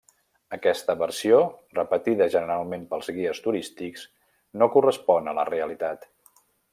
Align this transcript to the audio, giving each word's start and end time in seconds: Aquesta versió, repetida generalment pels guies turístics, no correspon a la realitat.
Aquesta 0.55 0.93
versió, 1.01 1.41
repetida 1.79 2.27
generalment 2.37 2.87
pels 2.93 3.11
guies 3.19 3.43
turístics, 3.49 4.07
no 4.63 4.73
correspon 4.77 5.31
a 5.35 5.39
la 5.41 5.49
realitat. 5.55 6.13